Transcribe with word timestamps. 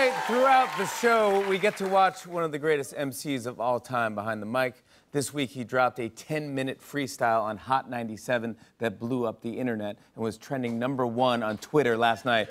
night, 0.00 0.14
throughout 0.26 0.78
the 0.78 0.86
show, 0.86 1.46
we 1.46 1.58
get 1.58 1.76
to 1.76 1.86
watch 1.86 2.26
one 2.26 2.42
of 2.42 2.52
the 2.52 2.58
greatest 2.58 2.94
MCs 2.94 3.44
of 3.44 3.60
all 3.60 3.78
time 3.78 4.14
behind 4.14 4.40
the 4.40 4.46
mic. 4.46 4.82
This 5.12 5.34
week, 5.34 5.50
he 5.50 5.62
dropped 5.62 5.98
a 5.98 6.08
10 6.08 6.54
minute 6.54 6.80
freestyle 6.80 7.42
on 7.42 7.58
Hot 7.58 7.90
97 7.90 8.56
that 8.78 8.98
blew 8.98 9.26
up 9.26 9.42
the 9.42 9.50
internet 9.50 9.98
and 10.14 10.24
was 10.24 10.38
trending 10.38 10.78
number 10.78 11.06
one 11.06 11.42
on 11.42 11.58
Twitter 11.58 11.98
last 11.98 12.24
night. 12.24 12.48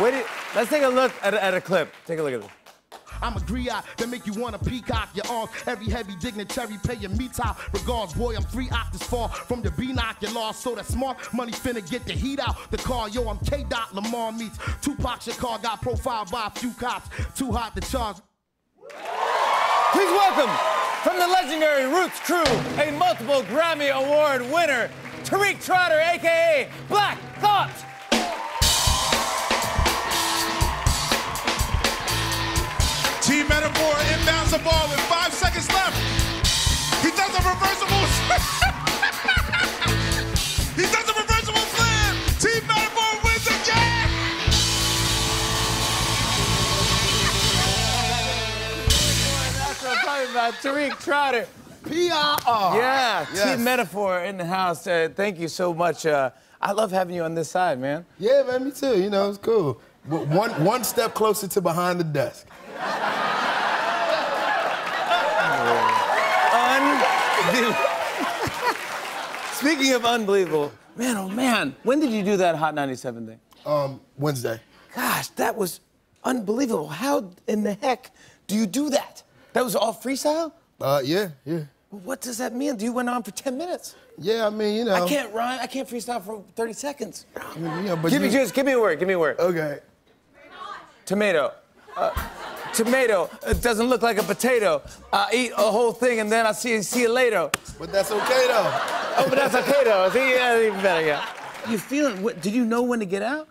Wait, 0.00 0.24
let's 0.54 0.70
take 0.70 0.84
a 0.84 0.88
look 0.88 1.12
at, 1.22 1.34
at 1.34 1.52
a 1.52 1.60
clip. 1.60 1.92
Take 2.06 2.20
a 2.20 2.22
look 2.22 2.34
at 2.34 2.42
this. 2.42 2.61
I'm 3.22 3.36
a 3.36 3.40
griot 3.40 3.84
that 3.96 4.08
make 4.08 4.26
you 4.26 4.32
wanna 4.32 4.58
peacock 4.58 5.10
your 5.14 5.26
arms. 5.30 5.50
Every 5.66 5.88
heavy 5.88 6.16
dignitary 6.16 6.78
pay 6.84 6.96
your 6.96 7.10
me 7.10 7.28
top. 7.28 7.58
Regards, 7.72 8.14
boy, 8.14 8.34
I'm 8.36 8.42
three 8.42 8.68
octaves 8.70 9.04
far 9.04 9.28
from 9.28 9.62
the 9.62 9.70
B 9.70 9.92
knock 9.92 10.16
you 10.20 10.30
lost. 10.34 10.60
So 10.62 10.74
that 10.74 10.86
smart 10.86 11.16
money 11.32 11.52
finna 11.52 11.88
get 11.88 12.04
the 12.04 12.12
heat 12.12 12.40
out 12.40 12.70
the 12.70 12.78
car. 12.78 13.08
Yo, 13.08 13.28
I'm 13.28 13.38
K. 13.38 13.64
Dot 13.68 13.94
Lamar 13.94 14.32
meets 14.32 14.58
Tupac 14.80 15.20
Shakur 15.20 15.62
got 15.62 15.80
profiled 15.80 16.30
by 16.30 16.46
a 16.46 16.50
few 16.50 16.72
cops. 16.72 17.08
Too 17.36 17.52
hot 17.52 17.74
to 17.76 17.80
charge. 17.88 18.16
Please 19.92 20.10
welcome 20.10 20.50
from 21.02 21.18
the 21.18 21.26
legendary 21.26 21.86
Roots 21.86 22.18
crew, 22.20 22.44
a 22.82 22.90
multiple 22.98 23.42
Grammy 23.44 23.90
Award 23.90 24.42
winner, 24.52 24.90
Tariq 25.24 25.64
Trotter, 25.64 26.00
aka 26.00 26.68
Black 26.88 27.18
Thought. 27.38 27.70
Metaphor 33.52 33.92
inbounds 34.16 34.48
the 34.50 34.58
ball 34.64 34.88
with 34.88 35.00
five 35.12 35.32
seconds 35.32 35.68
left. 35.68 35.96
He 37.04 37.10
does 37.12 37.32
a 37.36 37.42
reversible. 37.44 37.96
he 40.80 40.84
does 40.94 41.06
a 41.12 41.14
reversible 41.20 41.66
slam. 41.76 42.12
Team 42.40 42.64
Metaphor 42.66 43.12
wins 43.24 43.46
again. 43.46 44.08
That's 49.58 49.82
what 49.82 49.98
I'm 49.98 50.04
talking 50.04 50.30
about, 50.30 50.54
Tariq 50.54 51.04
Trotter. 51.04 51.46
P.I.R. 51.88 52.76
Yeah, 52.76 53.26
Yes. 53.34 53.56
Team 53.56 53.64
Metaphor 53.64 54.20
in 54.20 54.38
the 54.38 54.44
house. 54.46 54.86
Uh, 54.86 55.08
thank 55.14 55.38
you 55.38 55.48
so 55.48 55.74
much. 55.74 56.06
Uh, 56.06 56.30
I 56.60 56.72
love 56.72 56.92
having 56.92 57.16
you 57.16 57.24
on 57.24 57.34
this 57.34 57.50
side, 57.50 57.80
man. 57.80 58.06
Yeah, 58.18 58.42
man, 58.46 58.64
me 58.64 58.70
too. 58.70 59.02
You 59.02 59.10
know, 59.10 59.28
it's 59.28 59.38
cool. 59.38 59.80
One 60.06 60.50
one 60.64 60.84
step 60.84 61.14
closer 61.14 61.48
to 61.48 61.60
behind 61.60 62.00
the 62.00 62.04
desk. 62.04 62.46
Unbelievable. 66.52 67.76
Speaking 69.62 69.92
of 69.92 70.04
unbelievable, 70.04 70.72
man, 70.96 71.16
oh 71.16 71.28
man, 71.28 71.76
when 71.84 72.00
did 72.00 72.10
you 72.10 72.24
do 72.24 72.36
that 72.38 72.56
Hot 72.56 72.74
97 72.74 73.28
thing? 73.28 73.40
Um, 73.64 74.00
Wednesday. 74.18 74.58
Gosh, 74.92 75.28
that 75.28 75.56
was 75.56 75.78
unbelievable. 76.24 76.88
How 76.88 77.30
in 77.46 77.62
the 77.62 77.74
heck 77.74 78.10
do 78.48 78.56
you 78.56 78.66
do 78.66 78.90
that? 78.90 79.22
That 79.52 79.62
was 79.62 79.76
all 79.76 79.94
freestyle? 79.94 80.50
Uh, 80.80 81.00
yeah, 81.04 81.28
yeah. 81.44 81.60
What 81.90 82.20
does 82.20 82.38
that 82.38 82.52
mean? 82.56 82.74
Do 82.74 82.84
you 82.84 82.92
went 82.92 83.08
on 83.08 83.22
for 83.22 83.30
10 83.30 83.56
minutes. 83.56 83.94
Yeah, 84.18 84.48
I 84.48 84.50
mean, 84.50 84.74
you 84.74 84.84
know. 84.84 84.94
I 84.94 85.08
can't 85.08 85.32
rhyme. 85.32 85.60
I 85.62 85.68
can't 85.68 85.88
freestyle 85.88 86.20
for 86.20 86.42
30 86.56 86.72
seconds. 86.72 87.26
You 87.54 87.62
know, 87.62 87.96
but 88.02 88.10
Give 88.10 88.20
me 88.20 88.26
you- 88.26 88.32
just 88.32 88.54
give 88.54 88.66
me 88.66 88.72
a 88.72 88.80
word. 88.80 88.98
Give 88.98 89.06
me 89.06 89.14
a 89.14 89.18
word. 89.18 89.38
Okay. 89.38 89.78
Tomato. 91.06 91.52
Uh, 91.96 92.10
tomato. 92.74 93.30
It 93.46 93.62
doesn't 93.62 93.86
look 93.86 94.02
like 94.02 94.18
a 94.18 94.24
potato. 94.24 94.82
I 95.12 95.28
eat 95.32 95.52
a 95.52 95.70
whole 95.70 95.92
thing 95.92 96.18
and 96.18 96.32
then 96.32 96.46
I 96.46 96.52
see 96.52 96.82
see 96.82 97.02
you 97.02 97.12
later. 97.12 97.48
But 97.78 97.92
that's 97.92 98.10
okay 98.10 98.46
though. 98.48 99.01
Oh, 99.16 99.26
but 99.28 99.36
that's 99.36 99.54
okay 99.54 99.84
though. 99.84 100.10
See, 100.10 100.30
yeah, 100.34 100.60
even 100.60 100.80
better. 100.82 101.06
Yeah. 101.06 101.26
You 101.68 101.78
feeling? 101.78 102.22
What, 102.22 102.40
did 102.40 102.52
you 102.54 102.64
know 102.64 102.82
when 102.82 102.98
to 103.00 103.06
get 103.06 103.22
out? 103.22 103.48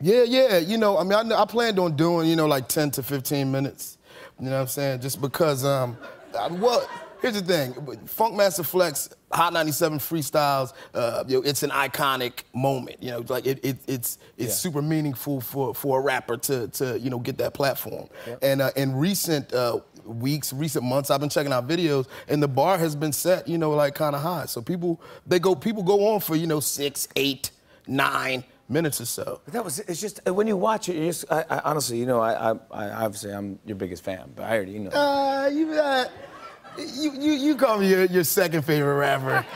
Yeah, 0.00 0.22
yeah. 0.22 0.58
You 0.58 0.78
know, 0.78 0.96
I 0.98 1.02
mean, 1.04 1.32
I, 1.32 1.42
I 1.42 1.44
planned 1.44 1.78
on 1.78 1.94
doing, 1.96 2.28
you 2.28 2.36
know, 2.36 2.46
like 2.46 2.68
10 2.68 2.90
to 2.92 3.02
15 3.02 3.50
minutes. 3.50 3.98
You 4.38 4.46
know 4.46 4.52
what 4.52 4.60
I'm 4.62 4.66
saying? 4.68 5.00
Just 5.00 5.20
because, 5.20 5.62
um, 5.64 5.98
I, 6.38 6.46
well, 6.48 6.88
here's 7.20 7.34
the 7.34 7.42
thing. 7.42 7.74
Funkmaster 8.06 8.64
Flex, 8.64 9.10
Hot 9.32 9.52
97 9.52 9.98
freestyles, 9.98 10.72
uh, 10.94 11.22
you 11.28 11.36
know, 11.36 11.42
it's 11.46 11.62
an 11.62 11.70
iconic 11.70 12.44
moment. 12.54 13.02
You 13.02 13.10
know, 13.10 13.24
like 13.28 13.46
it, 13.46 13.58
it, 13.62 13.76
it's 13.86 14.18
it's 14.38 14.48
Yeah. 14.48 14.54
super 14.54 14.80
meaningful 14.80 15.40
for, 15.42 15.74
for 15.74 16.00
a 16.00 16.02
rapper 16.02 16.38
to, 16.38 16.68
to, 16.68 16.98
you 16.98 17.10
know, 17.10 17.18
get 17.18 17.36
that 17.38 17.52
platform. 17.52 18.08
And 18.40 18.62
uh, 18.62 18.70
in 18.76 18.96
recent 18.96 19.52
uh, 19.52 19.80
weeks, 20.06 20.52
recent 20.52 20.84
months, 20.84 21.10
I've 21.10 21.20
been 21.20 21.28
checking 21.28 21.52
out 21.52 21.66
videos, 21.68 22.06
and 22.28 22.42
the 22.42 22.48
bar 22.48 22.78
has 22.78 22.94
been 22.96 23.12
set, 23.12 23.46
you 23.48 23.58
know, 23.58 23.70
like 23.70 23.94
kind 23.94 24.14
of 24.16 24.22
high. 24.22 24.46
So 24.46 24.60
people, 24.62 25.00
they 25.26 25.38
go, 25.38 25.54
people 25.54 25.82
go 25.82 26.08
on 26.14 26.20
for, 26.20 26.36
you 26.36 26.46
know, 26.46 26.60
six, 26.60 27.08
eight, 27.16 27.50
nine 27.86 28.44
minutes 28.68 29.00
or 29.00 29.04
so. 29.06 29.40
That 29.48 29.64
was. 29.64 29.80
It's 29.80 30.00
just 30.00 30.20
when 30.28 30.46
you 30.46 30.56
watch 30.56 30.88
it. 30.88 30.96
You 30.96 31.06
just. 31.06 31.24
I, 31.30 31.44
I, 31.50 31.60
honestly, 31.64 31.98
you 31.98 32.06
know, 32.06 32.20
I, 32.20 32.52
I, 32.52 32.54
I 32.70 32.90
obviously 33.04 33.32
I'm 33.32 33.58
your 33.64 33.76
biggest 33.76 34.04
fan, 34.04 34.32
but 34.36 34.44
I 34.44 34.56
already 34.56 34.78
know. 34.78 34.90
Uh, 34.90 35.48
you, 35.52 35.72
uh, 35.72 36.04
you, 36.78 37.12
you, 37.12 37.32
you 37.32 37.56
call 37.56 37.78
me 37.78 37.88
your, 37.90 38.04
your 38.04 38.24
second 38.24 38.62
favorite 38.64 38.94
rapper. 38.94 39.44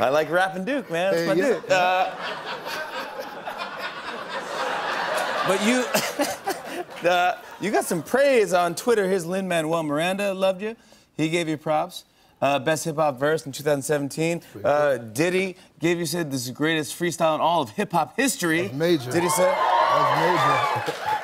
I 0.00 0.10
like 0.10 0.30
rapping 0.30 0.64
Duke, 0.64 0.90
man. 0.90 1.12
That's 1.12 1.22
Hey, 1.22 1.26
my 1.26 1.34
yeah. 1.34 1.60
dude. 1.60 1.70
Uh, 1.72 2.14
but 5.48 5.64
you, 5.66 5.84
you 7.60 7.70
got 7.70 7.84
some 7.84 8.02
praise 8.02 8.52
on 8.52 8.74
Twitter. 8.74 9.08
Here's 9.08 9.26
Lin 9.26 9.48
Manuel 9.48 9.82
Miranda 9.82 10.34
loved 10.34 10.62
you. 10.62 10.76
He 11.16 11.28
gave 11.28 11.48
you 11.48 11.56
props. 11.56 12.04
Uh, 12.40 12.58
best 12.58 12.84
hip 12.84 12.96
hop 12.96 13.18
verse 13.18 13.44
in 13.46 13.52
2017. 13.52 14.42
Uh, 14.62 14.98
Diddy 14.98 15.56
gave 15.80 15.98
you 15.98 16.06
said 16.06 16.30
this 16.30 16.42
is 16.42 16.46
the 16.48 16.52
greatest 16.52 16.96
freestyle 16.96 17.34
in 17.34 17.40
all 17.40 17.62
of 17.62 17.70
hip 17.70 17.90
hop 17.90 18.16
history. 18.16 18.62
That's 18.62 18.74
major. 18.74 19.10
Diddy 19.10 19.28
said. 19.28 19.54
That's 19.54 20.86
major. 20.86 20.94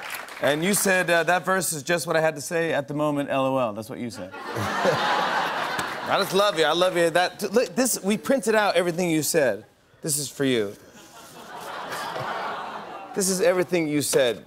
And 0.42 0.62
you 0.62 0.74
said 0.74 1.08
uh, 1.08 1.22
that 1.22 1.46
verse 1.46 1.72
is 1.72 1.82
just 1.82 2.06
what 2.06 2.16
I 2.16 2.20
had 2.20 2.34
to 2.34 2.40
say 2.42 2.74
at 2.74 2.86
the 2.86 2.92
moment. 2.92 3.30
LOL. 3.30 3.72
That's 3.72 3.88
what 3.88 3.98
you 3.98 4.10
said. 4.10 4.30
I 4.44 6.16
just 6.18 6.34
love 6.34 6.58
you. 6.58 6.66
I 6.66 6.72
love 6.72 6.98
you. 6.98 7.08
That 7.08 7.40
look, 7.54 7.74
this 7.74 8.02
we 8.02 8.18
printed 8.18 8.54
out 8.54 8.76
everything 8.76 9.08
you 9.08 9.22
said. 9.22 9.64
This 10.02 10.18
is 10.18 10.28
for 10.28 10.44
you. 10.44 10.74
This 13.14 13.30
is 13.30 13.40
everything 13.40 13.88
you 13.88 14.02
said. 14.02 14.44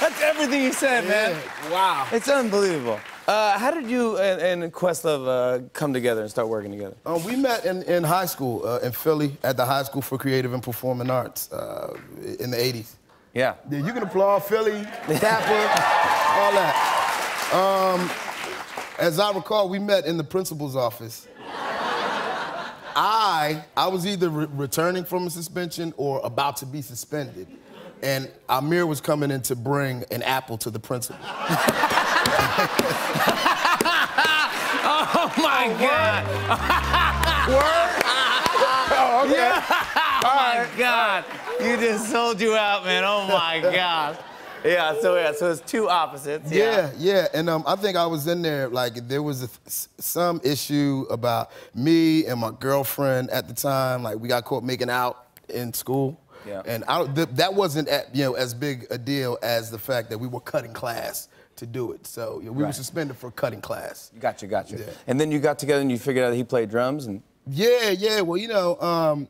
That's 0.00 0.22
everything 0.22 0.62
you 0.62 0.72
said, 0.72 1.06
man. 1.06 1.36
Wow. 1.70 2.06
It's 2.12 2.28
unbelievable. 2.28 3.00
Uh, 3.26 3.58
how 3.58 3.72
did 3.72 3.90
you 3.90 4.18
and, 4.18 4.62
and 4.62 4.72
Questlove 4.72 5.26
uh, 5.26 5.68
come 5.72 5.92
together 5.92 6.20
and 6.22 6.30
start 6.30 6.48
working 6.48 6.70
together? 6.70 6.94
Um, 7.04 7.24
we 7.24 7.34
met 7.34 7.64
in, 7.64 7.82
in 7.82 8.04
high 8.04 8.26
school 8.26 8.64
uh, 8.64 8.78
in 8.78 8.92
Philly 8.92 9.36
at 9.42 9.56
the 9.56 9.66
High 9.66 9.82
School 9.82 10.00
for 10.00 10.16
Creative 10.16 10.52
and 10.52 10.62
Performing 10.62 11.10
Arts 11.10 11.50
uh, 11.50 11.98
in 12.38 12.50
the 12.50 12.56
80s. 12.56 12.94
Yeah. 13.34 13.54
Yeah, 13.68 13.78
you 13.84 13.92
can 13.92 14.04
applaud 14.04 14.44
Philly, 14.44 14.82
Tapper, 15.18 15.52
all 16.40 16.52
that. 16.52 16.96
Um, 17.52 18.10
as 18.98 19.18
I 19.18 19.32
recall, 19.32 19.68
we 19.68 19.78
met 19.78 20.06
in 20.06 20.16
the 20.16 20.24
principal's 20.24 20.76
office. 20.76 21.26
I 22.96 23.62
I 23.76 23.86
was 23.88 24.06
either 24.06 24.30
re- 24.30 24.46
returning 24.52 25.04
from 25.04 25.26
a 25.26 25.30
suspension 25.30 25.92
or 25.96 26.20
about 26.24 26.56
to 26.58 26.66
be 26.66 26.82
suspended, 26.82 27.46
and 28.02 28.30
Amir 28.48 28.86
was 28.86 29.00
coming 29.00 29.30
in 29.30 29.42
to 29.42 29.54
bring 29.54 30.04
an 30.10 30.22
apple 30.22 30.56
to 30.58 30.70
the 30.70 30.80
principal. 30.80 31.24
Oh 35.18 35.32
my 35.38 35.66
oh, 35.68 35.78
God. 35.78 36.26
Word? 37.48 38.02
oh, 38.98 39.22
okay. 39.24 39.34
Yeah. 39.34 39.92
Oh 40.24 40.34
my 40.34 40.66
God. 40.76 41.24
You 41.60 41.76
just 41.76 42.10
sold 42.10 42.40
you 42.40 42.54
out, 42.56 42.84
man. 42.84 43.04
Oh 43.04 43.28
my 43.28 43.60
God. 43.60 44.18
Yeah, 44.66 45.00
so 45.00 45.16
yeah, 45.16 45.32
so 45.32 45.50
it's 45.50 45.60
two 45.60 45.88
opposites. 45.88 46.50
Yeah, 46.50 46.90
yeah, 46.98 47.28
and 47.34 47.48
um, 47.48 47.64
I 47.66 47.76
think 47.76 47.96
I 47.96 48.06
was 48.06 48.26
in 48.26 48.42
there 48.42 48.68
like 48.68 48.94
there 49.08 49.22
was 49.22 49.42
a, 49.44 49.48
some 50.02 50.40
issue 50.44 51.06
about 51.10 51.50
me 51.74 52.26
and 52.26 52.40
my 52.40 52.50
girlfriend 52.58 53.30
at 53.30 53.48
the 53.48 53.54
time. 53.54 54.02
Like 54.02 54.18
we 54.18 54.28
got 54.28 54.44
caught 54.44 54.64
making 54.64 54.90
out 54.90 55.26
in 55.48 55.72
school, 55.72 56.18
Yeah. 56.46 56.62
and 56.66 56.84
I, 56.88 57.04
th- 57.06 57.28
that 57.34 57.54
wasn't 57.54 57.88
at, 57.88 58.14
you 58.14 58.24
know 58.24 58.34
as 58.34 58.54
big 58.54 58.86
a 58.90 58.98
deal 58.98 59.38
as 59.42 59.70
the 59.70 59.78
fact 59.78 60.10
that 60.10 60.18
we 60.18 60.26
were 60.26 60.40
cutting 60.40 60.72
class 60.72 61.28
to 61.56 61.66
do 61.66 61.92
it. 61.92 62.06
So 62.06 62.40
you 62.40 62.46
know, 62.46 62.52
we 62.52 62.64
were 62.64 62.72
suspended 62.72 63.16
for 63.16 63.30
cutting 63.30 63.60
class. 63.60 64.10
Gotcha, 64.20 64.46
gotcha. 64.46 64.76
Yeah. 64.78 64.84
And 65.06 65.18
then 65.20 65.30
you 65.32 65.38
got 65.38 65.58
together 65.58 65.80
and 65.80 65.90
you 65.90 65.98
figured 65.98 66.24
out 66.24 66.30
that 66.30 66.36
he 66.36 66.44
played 66.44 66.68
drums 66.70 67.06
and 67.06 67.22
Yeah, 67.48 67.90
yeah. 67.90 68.20
Well, 68.22 68.36
you 68.36 68.48
know, 68.48 68.78
um, 68.80 69.28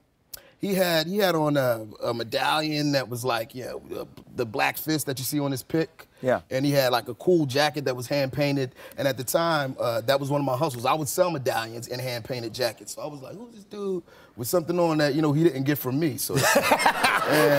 he 0.58 0.74
had 0.74 1.06
he 1.06 1.18
had 1.18 1.34
on 1.34 1.56
a, 1.56 1.86
a 2.02 2.14
medallion 2.14 2.92
that 2.92 3.08
was 3.08 3.24
like, 3.24 3.54
you 3.54 3.64
know, 3.64 4.08
the 4.34 4.46
black 4.46 4.76
fist 4.78 5.06
that 5.06 5.18
you 5.18 5.24
see 5.24 5.40
on 5.40 5.50
his 5.50 5.62
pick. 5.62 6.06
Yeah. 6.22 6.40
And 6.50 6.64
he 6.64 6.72
had 6.72 6.92
like 6.92 7.08
a 7.08 7.14
cool 7.14 7.44
jacket 7.44 7.84
that 7.84 7.94
was 7.94 8.06
hand 8.06 8.32
painted. 8.32 8.74
And 8.96 9.06
at 9.06 9.18
the 9.18 9.24
time, 9.24 9.76
uh, 9.78 10.00
that 10.02 10.18
was 10.18 10.30
one 10.30 10.40
of 10.40 10.46
my 10.46 10.56
hustles. 10.56 10.86
I 10.86 10.94
would 10.94 11.08
sell 11.08 11.30
medallions 11.30 11.88
and 11.88 12.00
hand 12.00 12.24
painted 12.24 12.54
jackets. 12.54 12.94
So 12.94 13.02
I 13.02 13.06
was 13.06 13.20
like, 13.20 13.36
who's 13.36 13.54
this 13.54 13.64
dude 13.64 14.02
with 14.34 14.48
something 14.48 14.78
on 14.78 14.98
that 14.98 15.14
you 15.14 15.22
know 15.22 15.32
he 15.32 15.44
didn't 15.44 15.64
get 15.64 15.78
from 15.78 16.00
me? 16.00 16.16
So. 16.16 16.34
and, 17.28 17.55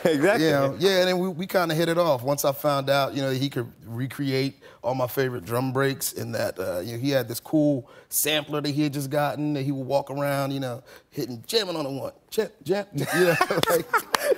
exactly. 0.04 0.46
you 0.46 0.52
know, 0.52 0.76
yeah, 0.78 0.98
and 1.00 1.08
then 1.08 1.18
we, 1.18 1.28
we 1.28 1.46
kind 1.46 1.70
of 1.70 1.76
hit 1.76 1.88
it 1.88 1.98
off. 1.98 2.22
Once 2.22 2.44
I 2.44 2.52
found 2.52 2.88
out, 2.88 3.14
you 3.14 3.22
know, 3.22 3.30
he 3.30 3.48
could 3.48 3.70
recreate 3.84 4.62
all 4.82 4.94
my 4.94 5.06
favorite 5.06 5.44
drum 5.44 5.72
breaks, 5.72 6.12
and 6.12 6.34
that 6.34 6.58
uh, 6.58 6.80
you 6.80 6.92
know 6.92 6.98
he 6.98 7.10
had 7.10 7.28
this 7.28 7.40
cool 7.40 7.88
sampler 8.08 8.60
that 8.60 8.70
he 8.70 8.82
had 8.82 8.92
just 8.92 9.10
gotten 9.10 9.54
that 9.54 9.62
he 9.62 9.72
would 9.72 9.86
walk 9.86 10.10
around, 10.10 10.52
you 10.52 10.60
know, 10.60 10.82
hitting 11.10 11.42
jamming 11.46 11.76
on 11.76 11.84
the 11.84 11.90
one, 11.90 12.12
jam, 12.30 12.48
jam, 12.62 12.86
you 12.94 13.04
know, 13.06 13.34
like 13.70 13.86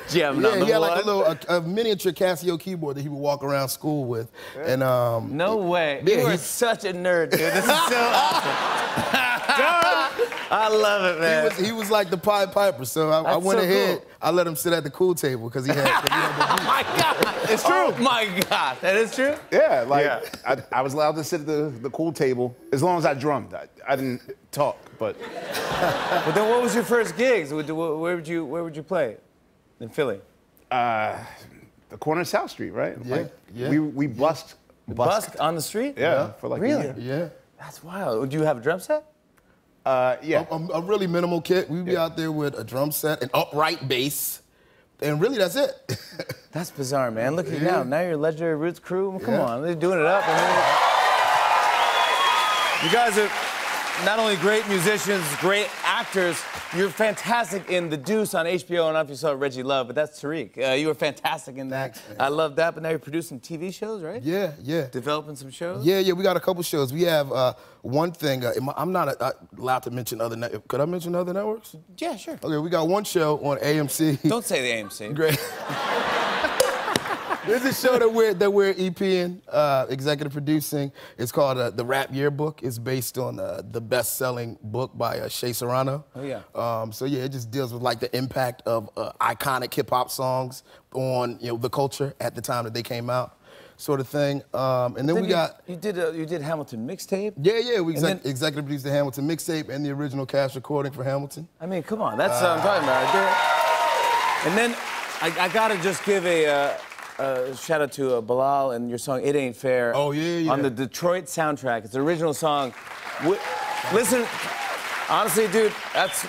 Jamming 0.09 0.43
yeah, 0.43 0.49
on 0.49 0.59
the 0.61 0.67
he 0.67 0.73
had 0.73 0.79
like 0.79 1.03
a 1.03 1.07
little 1.07 1.25
a, 1.25 1.39
a 1.49 1.61
miniature 1.61 2.13
Casio 2.13 2.59
keyboard 2.59 2.97
that 2.97 3.03
he 3.03 3.09
would 3.09 3.19
walk 3.19 3.45
around 3.45 3.69
school 3.69 4.05
with, 4.05 4.31
and 4.57 4.83
um, 4.83 5.37
No 5.37 5.57
way. 5.57 6.03
Yeah, 6.05 6.17
you 6.17 6.27
are 6.27 6.37
such 6.37 6.85
a 6.85 6.93
nerd, 6.93 7.31
dude. 7.31 7.41
This 7.41 7.65
is 7.65 7.65
so 7.65 8.11
awesome. 8.15 9.29
I 10.53 10.69
love 10.69 11.05
it, 11.05 11.15
He 11.15 11.21
man. 11.21 11.45
was, 11.45 11.57
he 11.59 11.73
was 11.73 11.91
like 11.91 12.11
the 12.11 12.17
Pied 12.19 12.53
Piper, 12.53 12.85
so 12.85 13.09
I, 13.11 13.23
I 13.23 13.37
went 13.37 13.59
so 13.61 13.65
ahead. 13.65 13.99
cool. 14.01 14.07
I 14.21 14.31
let 14.31 14.47
him 14.47 14.55
sit 14.55 14.73
at 14.75 14.85
the 14.85 14.91
cool 14.91 15.15
table 15.15 15.49
because 15.49 15.65
he 15.65 15.73
had. 15.73 15.87
'cause 15.87 16.03
he 16.05 16.11
had 16.11 16.37
the 16.37 16.63
oh 16.63 16.67
my 16.67 16.83
God. 17.01 17.51
It's 17.51 17.63
true. 17.65 17.73
Oh 17.75 17.97
my 17.99 18.27
God. 18.51 18.77
That 18.83 18.97
is 18.97 19.15
true? 19.15 19.35
Yeah, 19.51 19.85
like 19.89 20.05
Yeah. 20.05 20.21
I, 20.47 20.79
I 20.79 20.83
was 20.83 20.93
allowed 20.95 21.17
to 21.17 21.25
sit 21.25 21.41
at 21.41 21.47
the, 21.47 21.73
the 21.81 21.91
cool 21.91 22.13
table 22.13 22.55
as 22.73 22.83
long 22.83 22.99
as 22.99 23.07
I 23.07 23.15
drummed. 23.15 23.55
I, 23.55 23.67
I 23.89 23.97
didn't 23.97 24.21
talk, 24.53 24.77
but 24.99 25.17
But 26.27 26.33
then 26.35 26.49
what 26.51 26.63
was 26.63 26.75
your 26.75 26.85
first 26.85 27.17
gigs? 27.17 27.53
Where 27.53 27.65
where 27.75 28.15
would 28.17 28.29
you, 28.29 28.45
where 28.45 28.63
would 28.63 28.77
you 28.77 28.83
play? 28.83 29.17
In 29.81 29.89
Philly? 29.89 30.21
Uh, 30.71 31.19
the 31.89 31.97
corner 31.97 32.21
of 32.21 32.29
South 32.29 32.51
Street, 32.51 32.71
right? 32.71 32.97
Yeah, 33.05 33.17
Like, 33.17 33.33
yeah. 33.55 33.69
We 33.71 33.79
we 33.79 34.07
busked. 34.07 34.55
Busk 34.89 35.37
on 35.41 35.55
the 35.55 35.63
street? 35.63 35.95
Yeah, 35.97 36.33
for 36.33 36.49
like 36.49 36.61
Really? 36.61 36.89
a 36.89 36.95
year. 36.95 36.97
yeah. 36.99 37.29
That's 37.59 37.83
wild. 37.83 38.29
Do 38.31 38.37
you 38.37 38.45
have 38.45 38.59
a 38.59 38.61
drum 38.61 38.81
set? 38.81 39.05
Uh, 39.85 40.17
yeah. 40.23 40.45
a, 40.51 40.55
a 40.55 40.81
really 40.81 41.07
minimal 41.07 41.41
kit. 41.41 41.69
We'd 41.69 41.85
be 41.85 41.97
out 41.97 42.17
there 42.17 42.31
with 42.33 42.57
a 42.59 42.63
drum 42.65 42.93
set, 42.93 43.23
an 43.23 43.31
upright 43.35 43.89
bass, 43.89 44.41
and 45.01 45.21
really 45.21 45.39
that's 45.39 45.57
it. 45.57 45.99
That's 46.53 46.71
bizarre, 46.71 47.11
man. 47.11 47.35
Look 47.35 47.47
at 47.47 47.53
you 47.59 47.65
Yeah. 47.65 47.77
now. 47.79 47.83
Now 47.83 48.01
you're 48.03 48.17
legendary 48.19 48.57
Roots 48.57 48.79
crew. 48.79 49.19
Come 49.25 49.35
Yeah. 49.35 49.41
on, 49.43 49.63
they're 49.63 49.75
doing 49.75 49.99
it 49.99 50.05
up. 50.05 50.23
You 52.85 52.91
guys 52.93 53.17
are 53.17 53.31
not 54.05 54.19
only 54.19 54.37
great 54.37 54.67
musicians, 54.69 55.25
great 55.37 55.69
actors. 55.85 56.43
You're 56.77 56.89
fantastic 56.89 57.71
in 57.71 57.89
The 57.89 57.97
Deuce 57.97 58.35
on 58.35 58.47
HBO. 58.47 58.73
I 58.73 58.77
don't 58.77 58.95
know 58.95 59.01
if 59.01 59.11
you 59.11 59.15
saw 59.15 59.33
Reggie 59.33 59.63
Love, 59.63 59.87
but 59.87 59.95
that's 59.95 60.21
Tariq. 60.21 60.59
Uh, 60.59 60.73
you 60.73 60.89
were 60.89 60.95
fantastic 60.95 61.57
in 61.57 61.69
that. 61.69 61.97
Thanks. 61.97 62.21
I 62.21 62.29
love 62.29 62.57
that. 62.57 62.75
But 62.75 62.83
now 62.83 62.89
you're 62.89 62.99
producing 62.99 63.39
TV 63.39 63.73
shows, 63.73 64.03
right? 64.03 64.23
yeah, 64.23 64.53
yeah. 64.61 64.89
Developing 64.91 65.37
some 65.37 65.51
shows. 65.51 65.85
Yeah, 65.85 65.99
yeah, 66.01 66.15
we 66.15 66.23
got 66.23 66.37
a 66.37 66.41
couple 66.41 66.63
shows. 66.63 66.93
We 66.93 67.03
have 67.03 67.31
uh, 67.31 67.53
one 67.83 68.11
thing. 68.13 68.45
Uh, 68.45 68.53
I'm 68.77 68.91
not 68.91 69.21
uh, 69.21 69.33
allowed 69.59 69.83
to 69.85 69.91
mention 69.91 70.21
other. 70.21 70.37
networks. 70.37 70.65
Could 70.67 70.81
I 70.81 70.85
mention 70.87 71.15
other 71.15 71.33
networks? 71.33 71.77
Yeah, 71.99 72.17
sure. 72.17 72.39
Okay, 72.43 72.57
we 72.57 72.71
got 72.71 72.89
one 72.89 73.05
show 73.05 73.39
on 73.45 73.59
AMC. 73.59 74.29
Don't 74.29 74.45
say 74.45 74.63
the 74.63 74.83
AMC. 74.83 75.15
Great. 75.15 75.39
There's 77.47 77.65
a 77.65 77.75
show 77.75 77.99
that 77.99 78.13
we're 78.13 78.35
that 78.35 78.51
we're 78.53 78.73
EPing, 78.75 79.41
uh, 79.49 79.87
executive 79.89 80.33
producing. 80.33 80.93
It's 81.19 81.33
called 81.33 81.59
uh, 81.59 81.71
the 81.71 81.85
Rap 81.85 82.11
Yearbook. 82.13 82.63
It's 82.63 82.79
based 82.79 83.19
on 83.19 83.41
uh, 83.41 83.63
the 83.69 83.81
best-selling 83.81 84.59
book 84.63 84.97
by 84.97 85.19
uh, 85.19 85.29
Shea 85.29 85.53
Serrano. 85.53 86.05
Oh, 86.15 86.23
yeah. 86.23 86.43
Um, 86.55 86.93
so 86.93 87.05
yeah, 87.05 87.25
it 87.25 87.33
just 87.33 87.51
deals 87.51 87.73
with 87.73 87.83
like 87.83 87.99
the 87.99 88.17
impact 88.17 88.63
of 88.65 88.91
uh, 88.97 89.11
iconic 89.21 89.75
hip 89.75 89.91
hop 89.91 90.09
songs 90.11 90.63
on 90.95 91.37
you 91.41 91.49
know 91.49 91.57
the 91.57 91.69
culture 91.69 92.15
at 92.21 92.37
the 92.37 92.41
time 92.41 92.63
that 92.63 92.75
they 92.75 92.83
came 92.85 93.11
out, 93.11 93.37
sort 93.77 93.99
of 93.99 94.07
thing. 94.07 94.41
Um, 94.55 94.97
and 94.97 95.09
then, 95.09 95.17
Then 95.17 95.17
we 95.17 95.23
you, 95.23 95.35
got 95.35 95.61
you 95.67 95.75
did 95.75 95.99
a, 95.99 96.17
you 96.17 96.27
did 96.27 96.43
Hamilton 96.43 96.87
mixtape. 96.87 97.33
yeah, 97.43 97.59
yeah, 97.59 97.81
we 97.81 97.95
exec- 97.95 98.23
then- 98.23 98.31
executive 98.31 98.67
produced 98.67 98.85
the 98.85 98.93
Hamilton 98.93 99.27
mixtape 99.29 99.69
and 99.69 99.85
the 99.85 99.91
original 99.91 100.27
cast 100.27 100.55
recording 100.55 100.93
for 100.93 101.03
Hamilton. 101.03 101.49
I 101.61 101.67
mean, 101.67 101.83
come 101.83 102.03
on, 102.03 102.17
that's 102.19 102.41
what 102.41 102.51
I'm 102.53 102.61
talking 102.61 102.85
about. 102.85 104.47
And 104.47 104.57
then 104.57 104.77
I, 105.21 105.47
I 105.47 105.49
gotta 105.53 105.77
just 105.83 106.05
give 106.05 106.25
a, 106.25 106.47
uh, 106.47 106.75
a 107.23 107.57
shout 107.57 107.81
out 107.81 107.93
to 107.93 108.17
uh, 108.17 108.21
Bilal 108.21 108.73
and 108.73 108.89
your 108.89 108.99
song 108.99 109.23
"It 109.23 109.37
Ain't 109.37 109.57
Fair." 109.57 109.93
Oh, 109.95 110.11
yeah, 110.13 110.39
yeah. 110.39 110.53
On 110.53 110.63
the 110.63 110.71
Detroit 110.71 111.25
soundtrack, 111.25 111.85
it's 111.85 111.93
the 111.93 112.01
original 112.01 112.35
song. 112.35 112.75
Listen, 113.93 114.27
honestly, 115.09 115.49
dude, 115.49 115.73
that's. 115.93 116.27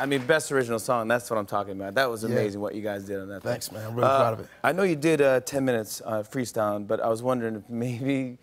I 0.00 0.06
mean, 0.06 0.24
best 0.24 0.52
original 0.52 0.78
song. 0.78 1.08
That's 1.08 1.28
what 1.28 1.38
I'm 1.40 1.46
talking 1.46 1.72
about. 1.72 1.96
That 1.96 2.08
was 2.08 2.22
amazing 2.22 2.60
what 2.60 2.76
you 2.76 2.82
guys 2.82 3.02
did 3.02 3.18
on 3.18 3.26
that. 3.30 3.42
thing. 3.42 3.50
Thanks, 3.50 3.72
man. 3.72 3.84
I'm 3.84 3.96
really 3.96 4.06
proud 4.06 4.34
of 4.34 4.40
it. 4.40 4.46
I 4.62 4.70
know 4.70 4.84
you 4.84 4.94
did 4.94 5.20
uh, 5.20 5.40
10 5.40 5.64
minutes 5.64 6.00
uh, 6.04 6.22
freestyling, 6.22 6.86
but 6.86 7.00
I 7.00 7.08
was 7.08 7.20
wondering 7.20 7.56
if 7.56 7.68
maybe 7.68 8.38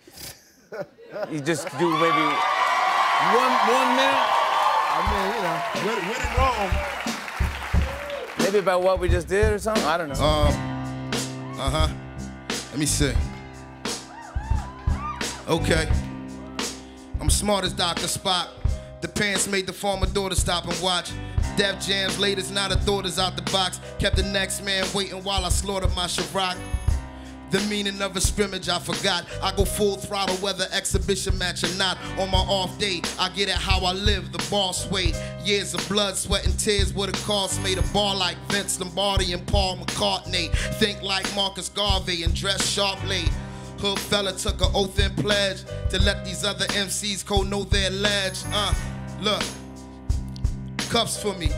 you 1.31 1.39
just 1.39 1.69
do 1.79 1.89
maybe 1.91 2.25
one 3.31 3.53
one 3.71 3.95
minute. 3.95 4.27
I 4.97 4.99
mean, 5.07 5.25
you 5.31 5.41
know, 5.45 5.57
when, 5.87 5.97
when 6.09 6.19
in 6.19 6.31
Rome. 6.35 6.73
Maybe 8.39 8.57
about 8.59 8.81
what 8.81 8.99
we 8.99 9.07
just 9.07 9.29
did 9.29 9.53
or 9.53 9.59
something? 9.59 9.85
I 9.85 9.97
don't 9.97 10.09
know. 10.09 10.74
Uh 11.57 11.69
huh. 11.69 11.87
Let 12.71 12.77
me 12.77 12.85
see. 12.85 13.13
Okay. 15.47 15.89
I'm 17.21 17.29
smart 17.29 17.63
as 17.63 17.71
Dr. 17.71 18.07
Spock. 18.07 18.49
The 19.01 19.07
pants 19.07 19.47
made 19.47 19.65
the 19.65 19.73
former 19.73 20.07
daughter 20.07 20.35
stop 20.35 20.65
and 20.65 20.77
watch. 20.81 21.11
Def 21.55 21.79
Jam's 21.79 22.19
latest, 22.19 22.53
not 22.53 22.73
a 22.73 22.75
thought 22.75 23.05
is 23.05 23.17
out 23.17 23.37
the 23.37 23.41
box. 23.51 23.79
Kept 23.99 24.17
the 24.17 24.23
next 24.23 24.63
man 24.63 24.85
waiting 24.93 25.23
while 25.23 25.45
I 25.45 25.49
slaughtered 25.49 25.95
my 25.95 26.05
Chirac. 26.05 26.57
The 27.55 27.61
meaning 27.69 28.01
of 28.01 28.17
a 28.17 28.19
scrimmage 28.19 28.67
I 28.67 28.79
forgot. 28.79 29.25
I 29.41 29.55
go 29.55 29.63
full 29.63 29.95
throttle 29.95 30.35
whether 30.43 30.67
exhibition 30.73 31.37
match 31.37 31.63
or 31.63 31.73
not. 31.77 31.97
On 32.19 32.29
my 32.29 32.39
off 32.39 32.77
day, 32.77 33.01
I 33.17 33.29
get 33.29 33.47
it 33.47 33.55
how 33.55 33.79
I 33.85 33.93
live, 33.93 34.33
the 34.33 34.45
boss 34.51 34.91
way. 34.91 35.13
Years 35.41 35.73
of 35.73 35.87
blood, 35.87 36.17
sweat, 36.17 36.45
and 36.45 36.59
tears 36.59 36.93
would 36.93 37.15
have 37.15 37.25
cost 37.25 37.63
made 37.63 37.77
a 37.77 37.81
ball 37.93 38.17
like 38.17 38.35
Vince 38.49 38.77
Lombardi 38.77 39.31
and 39.31 39.47
Paul 39.47 39.77
McCartney. 39.77 40.51
Think 40.79 41.01
like 41.01 41.33
Marcus 41.33 41.69
Garvey 41.69 42.23
and 42.23 42.35
dress 42.35 42.67
sharply. 42.67 43.23
Hood 43.79 43.99
fella 43.99 44.33
took 44.33 44.59
an 44.59 44.71
oath 44.75 44.99
and 44.99 45.15
pledge 45.15 45.63
to 45.91 46.01
let 46.01 46.25
these 46.25 46.43
other 46.43 46.65
MCs 46.65 47.25
go 47.25 47.43
know 47.43 47.63
their 47.63 47.89
ledge. 47.89 48.39
Uh, 48.47 48.73
look, 49.21 49.43
cuffs 50.89 51.21
for 51.21 51.33
me. 51.35 51.51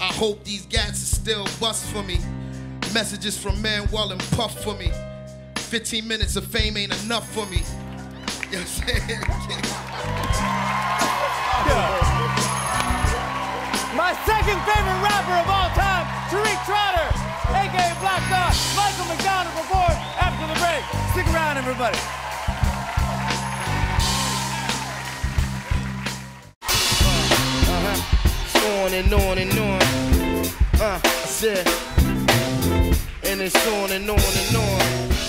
I 0.00 0.12
hope 0.12 0.44
these 0.44 0.64
gats 0.66 1.02
are 1.02 1.16
still 1.16 1.44
bust 1.58 1.86
for 1.86 2.04
me. 2.04 2.20
Messages 2.94 3.36
from 3.36 3.60
Manuel 3.60 4.12
and 4.12 4.20
Puff 4.30 4.62
for 4.62 4.74
me. 4.74 4.92
15 5.70 6.08
minutes 6.08 6.34
of 6.34 6.44
fame 6.44 6.76
ain't 6.76 6.92
enough 7.04 7.32
for 7.32 7.46
me. 7.46 7.58
You 8.50 8.58
know 8.58 8.64
what 8.64 8.66
I'm 8.66 8.66
saying? 8.66 9.22
My 13.94 14.10
second 14.26 14.58
favorite 14.66 15.00
rapper 15.06 15.38
of 15.38 15.46
all 15.46 15.70
time, 15.78 16.10
Tariq 16.26 16.58
Trotter, 16.66 17.06
aka 17.54 17.94
Black 18.02 18.18
Thought. 18.26 18.58
Michael 18.74 19.14
McDonald 19.14 19.54
before 19.54 19.94
after 20.18 20.42
the 20.50 20.58
break. 20.58 20.82
Stick 21.12 21.32
around, 21.32 21.56
everybody. 21.56 21.98
Uh, 26.66 27.14
uh-huh. 27.70 28.82
On 28.82 28.92
and 28.92 29.14
on 29.14 29.38
and 29.38 29.56
on. 29.56 29.80
Uh, 30.80 30.98
I 31.00 31.08
said, 31.26 31.64
and 33.22 33.40
it's 33.40 33.66
on 33.68 33.92
and 33.92 34.10
on 34.10 34.18
and 34.18 34.56
on. 34.56 35.19